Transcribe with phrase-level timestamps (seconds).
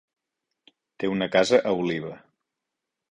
[1.03, 2.15] Té una casa a Oliva.